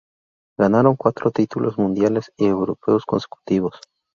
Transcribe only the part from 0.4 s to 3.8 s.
Ganaron cuatro títulos mundiales y europeos consecutivos.